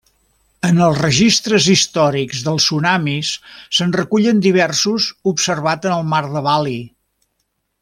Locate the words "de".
6.35-6.45